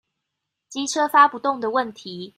[0.67, 2.29] 機車發不動的問題